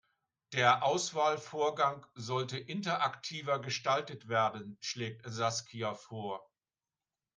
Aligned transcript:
Der 0.53 0.81
Auswahlvorgang 0.83 2.07
sollte 2.15 2.57
interaktiver 2.57 3.59
gestaltet 3.61 4.27
werden, 4.27 4.79
schlägt 4.81 5.31
Saskia 5.31 5.93
vor. 5.93 6.49